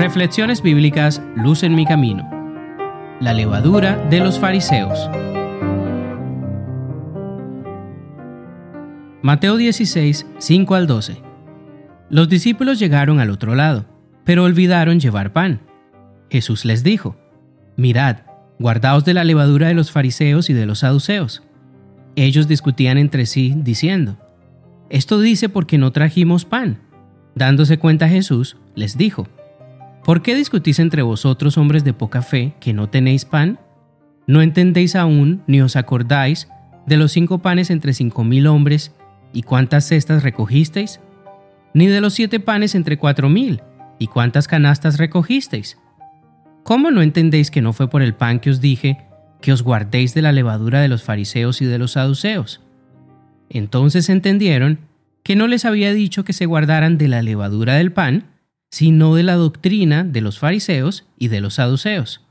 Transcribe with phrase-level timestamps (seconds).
[0.00, 2.26] Reflexiones bíblicas Luz en mi camino.
[3.20, 5.10] La levadura de los fariseos.
[9.20, 11.22] Mateo 16, 5 al 12.
[12.08, 13.84] Los discípulos llegaron al otro lado,
[14.24, 15.60] pero olvidaron llevar pan.
[16.30, 17.18] Jesús les dijo,
[17.76, 18.20] Mirad,
[18.58, 21.42] guardaos de la levadura de los fariseos y de los saduceos.
[22.16, 24.16] Ellos discutían entre sí, diciendo,
[24.88, 26.89] Esto dice porque no trajimos pan.
[27.34, 29.26] Dándose cuenta Jesús, les dijo,
[30.04, 33.58] ¿Por qué discutís entre vosotros, hombres de poca fe, que no tenéis pan?
[34.26, 36.48] ¿No entendéis aún, ni os acordáis,
[36.86, 38.94] de los cinco panes entre cinco mil hombres,
[39.32, 41.00] y cuántas cestas recogisteis?
[41.74, 43.62] ¿Ni de los siete panes entre cuatro mil,
[43.98, 45.78] y cuántas canastas recogisteis?
[46.64, 49.06] ¿Cómo no entendéis que no fue por el pan que os dije,
[49.40, 52.60] que os guardéis de la levadura de los fariseos y de los saduceos?
[53.48, 54.78] Entonces entendieron
[55.22, 58.24] que no les había dicho que se guardaran de la levadura del pan,
[58.70, 62.24] sino de la doctrina de los fariseos y de los saduceos.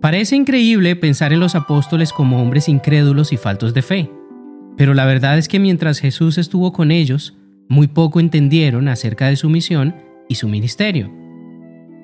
[0.00, 4.10] Parece increíble pensar en los apóstoles como hombres incrédulos y faltos de fe,
[4.76, 7.36] pero la verdad es que mientras Jesús estuvo con ellos,
[7.68, 9.94] muy poco entendieron acerca de su misión
[10.28, 11.12] y su ministerio.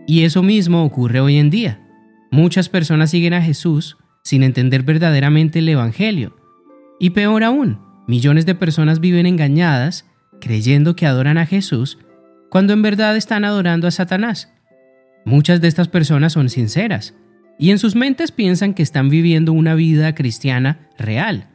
[0.07, 1.81] Y eso mismo ocurre hoy en día.
[2.31, 6.37] Muchas personas siguen a Jesús sin entender verdaderamente el Evangelio.
[6.99, 10.07] Y peor aún, Millones de personas viven engañadas
[10.41, 11.99] creyendo que adoran a Jesús
[12.51, 14.53] cuando en verdad están adorando a Satanás.
[15.25, 17.15] Muchas de estas personas son sinceras
[17.59, 21.49] y en sus mentes piensan que están viviendo una vida cristiana real.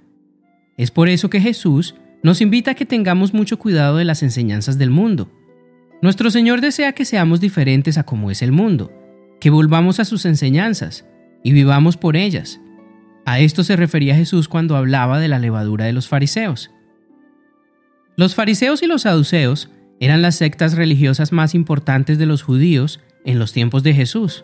[0.78, 4.78] Es por eso que Jesús nos invita a que tengamos mucho cuidado de las enseñanzas
[4.78, 5.32] del mundo.
[6.02, 8.92] Nuestro Señor desea que seamos diferentes a como es el mundo,
[9.40, 11.06] que volvamos a sus enseñanzas
[11.44, 12.61] y vivamos por ellas.
[13.32, 16.70] A esto se refería Jesús cuando hablaba de la levadura de los fariseos.
[18.18, 19.70] Los fariseos y los saduceos
[20.02, 24.44] eran las sectas religiosas más importantes de los judíos en los tiempos de Jesús.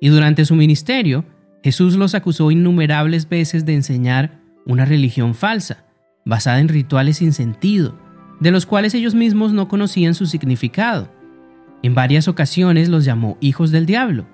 [0.00, 1.26] Y durante su ministerio,
[1.62, 5.84] Jesús los acusó innumerables veces de enseñar una religión falsa,
[6.24, 8.00] basada en rituales sin sentido,
[8.40, 11.12] de los cuales ellos mismos no conocían su significado.
[11.82, 14.26] En varias ocasiones los llamó hijos del diablo,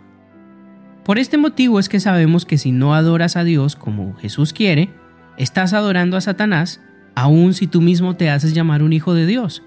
[1.04, 4.90] por este motivo es que sabemos que si no adoras a Dios como Jesús quiere,
[5.36, 6.80] estás adorando a Satanás,
[7.16, 9.62] aun si tú mismo te haces llamar un hijo de Dios.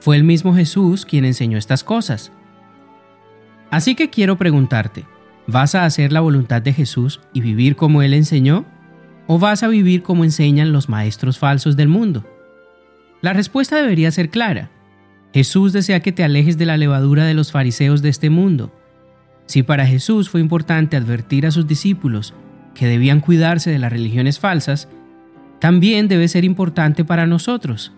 [0.00, 2.32] Fue el mismo Jesús quien enseñó estas cosas.
[3.70, 5.04] Así que quiero preguntarte,
[5.46, 8.64] ¿vas a hacer la voluntad de Jesús y vivir como Él enseñó?
[9.26, 12.24] ¿O vas a vivir como enseñan los maestros falsos del mundo?
[13.20, 14.70] La respuesta debería ser clara.
[15.34, 18.72] Jesús desea que te alejes de la levadura de los fariseos de este mundo
[19.52, 22.32] si para Jesús fue importante advertir a sus discípulos
[22.74, 24.88] que debían cuidarse de las religiones falsas,
[25.60, 27.92] también debe ser importante para nosotros.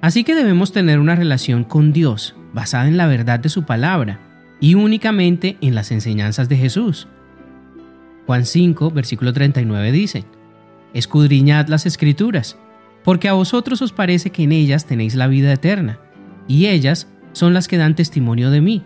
[0.00, 4.18] Así que debemos tener una relación con Dios basada en la verdad de su palabra
[4.58, 7.08] y únicamente en las enseñanzas de Jesús.
[8.24, 10.24] Juan 5, versículo 39 dice,
[10.94, 12.56] Escudriñad las escrituras,
[13.04, 15.98] porque a vosotros os parece que en ellas tenéis la vida eterna,
[16.48, 18.82] y ellas son las que dan testimonio de mí.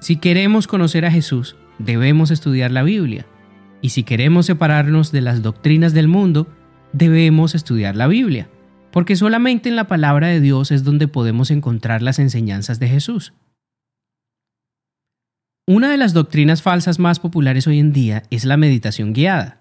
[0.00, 3.26] Si queremos conocer a Jesús, debemos estudiar la Biblia.
[3.80, 6.48] Y si queremos separarnos de las doctrinas del mundo,
[6.92, 8.48] debemos estudiar la Biblia,
[8.90, 13.32] porque solamente en la palabra de Dios es donde podemos encontrar las enseñanzas de Jesús.
[15.66, 19.58] Una de las doctrinas falsas más populares hoy en día es la meditación guiada.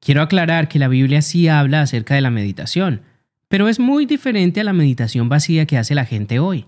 [0.00, 3.02] Quiero aclarar que la Biblia sí habla acerca de la meditación,
[3.48, 6.66] pero es muy diferente a la meditación vacía que hace la gente hoy.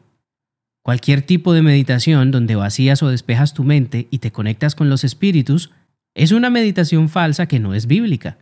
[0.82, 5.04] Cualquier tipo de meditación donde vacías o despejas tu mente y te conectas con los
[5.04, 5.70] espíritus
[6.14, 8.38] es una meditación falsa que no es bíblica.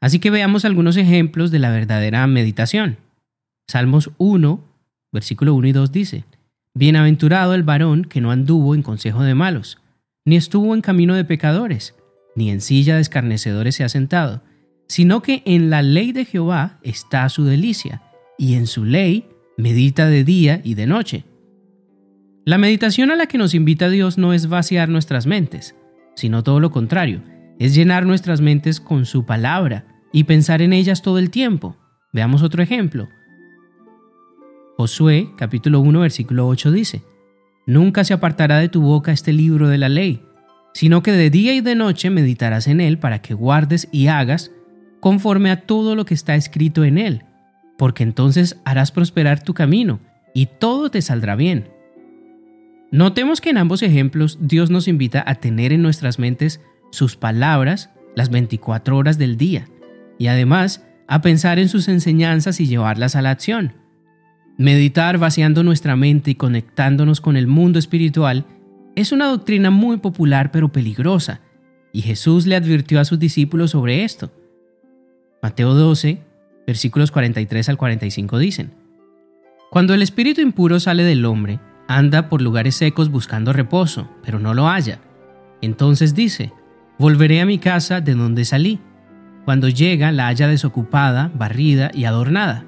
[0.00, 2.96] Así que veamos algunos ejemplos de la verdadera meditación.
[3.68, 4.64] Salmos 1,
[5.12, 6.24] versículo 1 y 2 dice,
[6.74, 9.78] Bienaventurado el varón que no anduvo en consejo de malos,
[10.24, 11.94] ni estuvo en camino de pecadores,
[12.34, 14.42] ni en silla de escarnecedores se ha sentado,
[14.88, 18.02] sino que en la ley de Jehová está su delicia,
[18.38, 21.24] y en su ley medita de día y de noche
[22.46, 25.74] la meditación a la que nos invita Dios no es vaciar nuestras mentes,
[26.14, 27.22] sino todo lo contrario,
[27.58, 31.76] es llenar nuestras mentes con su palabra y pensar en ellas todo el tiempo.
[32.12, 33.08] Veamos otro ejemplo.
[34.76, 37.02] Josué capítulo 1 versículo 8 dice,
[37.66, 40.22] Nunca se apartará de tu boca este libro de la ley,
[40.74, 44.50] sino que de día y de noche meditarás en él para que guardes y hagas
[45.00, 47.24] conforme a todo lo que está escrito en él,
[47.78, 50.00] porque entonces harás prosperar tu camino
[50.34, 51.73] y todo te saldrá bien.
[52.94, 56.60] Notemos que en ambos ejemplos Dios nos invita a tener en nuestras mentes
[56.92, 59.66] sus palabras las 24 horas del día,
[60.16, 63.72] y además a pensar en sus enseñanzas y llevarlas a la acción.
[64.58, 68.46] Meditar vaciando nuestra mente y conectándonos con el mundo espiritual
[68.94, 71.40] es una doctrina muy popular pero peligrosa,
[71.92, 74.30] y Jesús le advirtió a sus discípulos sobre esto.
[75.42, 76.20] Mateo 12,
[76.64, 78.70] versículos 43 al 45 dicen,
[79.72, 81.58] Cuando el espíritu impuro sale del hombre,
[81.88, 85.00] anda por lugares secos buscando reposo, pero no lo halla.
[85.60, 86.52] Entonces dice,
[86.96, 88.78] Volveré a mi casa de donde salí.
[89.44, 92.64] Cuando llega, la halla desocupada, barrida y adornada.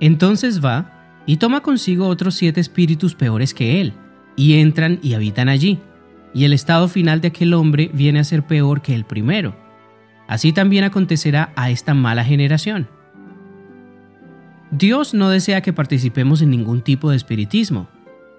[0.00, 3.92] Entonces va y toma consigo otros siete espíritus peores que él,
[4.34, 5.78] y entran y habitan allí.
[6.34, 9.56] Y el estado final de aquel hombre viene a ser peor que el primero.
[10.26, 12.88] Así también acontecerá a esta mala generación.
[14.72, 17.88] Dios no desea que participemos en ningún tipo de espiritismo,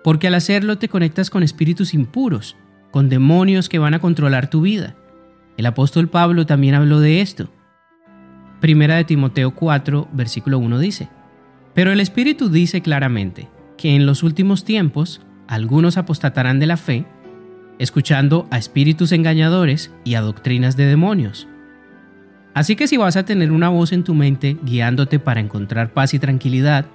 [0.03, 2.55] porque al hacerlo te conectas con espíritus impuros,
[2.91, 4.95] con demonios que van a controlar tu vida.
[5.57, 7.49] El apóstol Pablo también habló de esto.
[8.59, 11.09] Primera de Timoteo 4, versículo 1 dice,
[11.73, 17.05] Pero el Espíritu dice claramente que en los últimos tiempos algunos apostatarán de la fe,
[17.79, 21.47] escuchando a espíritus engañadores y a doctrinas de demonios.
[22.53, 26.13] Así que si vas a tener una voz en tu mente guiándote para encontrar paz
[26.13, 26.85] y tranquilidad,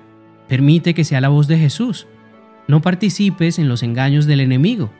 [0.48, 2.06] permite que sea la voz de Jesús.
[2.68, 4.90] No participes en los engaños del enemigo.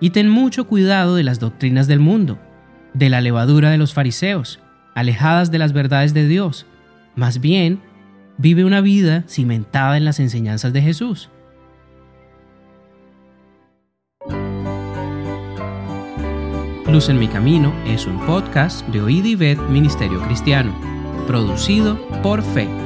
[0.00, 2.38] Y ten mucho cuidado de las doctrinas del mundo,
[2.94, 4.60] de la levadura de los fariseos,
[4.94, 6.66] alejadas de las verdades de Dios.
[7.14, 7.80] Más bien,
[8.38, 11.30] vive una vida cimentada en las enseñanzas de Jesús.
[16.90, 19.36] Luz en mi camino es un podcast de Oíd y
[19.70, 20.72] Ministerio Cristiano,
[21.26, 22.85] producido por Fe.